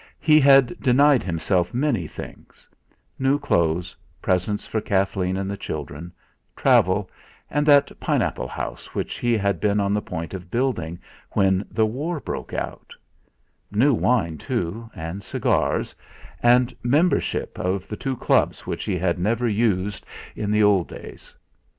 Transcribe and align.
He 0.19 0.39
had 0.39 0.79
denied 0.81 1.21
himself 1.21 1.75
many 1.75 2.07
things 2.07 2.67
new 3.19 3.37
clothes, 3.37 3.95
presents 4.19 4.65
for 4.65 4.81
Kathleen 4.81 5.37
and 5.37 5.47
the 5.47 5.55
children, 5.55 6.11
travel, 6.55 7.07
and 7.51 7.67
that 7.67 7.91
pine 7.99 8.23
apple 8.23 8.47
house 8.47 8.95
which 8.95 9.19
he 9.19 9.37
had 9.37 9.59
been 9.59 9.79
on 9.79 9.93
the 9.93 10.01
point 10.01 10.33
of 10.33 10.49
building 10.49 10.97
when 11.33 11.67
the 11.69 11.85
war 11.85 12.19
broke 12.19 12.51
out; 12.51 12.95
new 13.69 13.93
wine, 13.93 14.39
too, 14.39 14.89
and 14.95 15.21
cigars, 15.23 15.93
and 16.41 16.75
membership 16.81 17.59
of 17.59 17.87
the 17.87 17.95
two 17.95 18.17
Clubs 18.17 18.65
which 18.65 18.85
he 18.85 18.97
had 18.97 19.19
never 19.19 19.47
used 19.47 20.03
in 20.35 20.49
the 20.49 20.63
old 20.63 20.87
days. 20.87 21.35